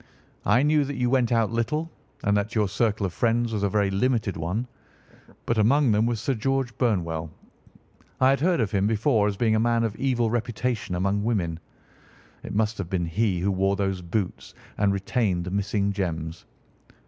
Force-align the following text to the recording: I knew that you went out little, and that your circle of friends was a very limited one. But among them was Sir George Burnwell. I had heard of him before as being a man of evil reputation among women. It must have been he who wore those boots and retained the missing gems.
I 0.47 0.63
knew 0.63 0.83
that 0.85 0.95
you 0.95 1.11
went 1.11 1.31
out 1.31 1.51
little, 1.51 1.91
and 2.23 2.35
that 2.35 2.55
your 2.55 2.67
circle 2.67 3.05
of 3.05 3.13
friends 3.13 3.53
was 3.53 3.61
a 3.61 3.69
very 3.69 3.91
limited 3.91 4.35
one. 4.35 4.65
But 5.45 5.59
among 5.59 5.91
them 5.91 6.07
was 6.07 6.19
Sir 6.19 6.33
George 6.33 6.75
Burnwell. 6.79 7.29
I 8.19 8.31
had 8.31 8.39
heard 8.39 8.59
of 8.61 8.71
him 8.71 8.87
before 8.87 9.27
as 9.27 9.37
being 9.37 9.53
a 9.53 9.59
man 9.59 9.83
of 9.83 9.95
evil 9.97 10.31
reputation 10.31 10.95
among 10.95 11.23
women. 11.23 11.59
It 12.41 12.55
must 12.55 12.79
have 12.79 12.89
been 12.89 13.05
he 13.05 13.39
who 13.41 13.51
wore 13.51 13.75
those 13.75 14.01
boots 14.01 14.55
and 14.79 14.91
retained 14.91 15.43
the 15.45 15.51
missing 15.51 15.91
gems. 15.93 16.45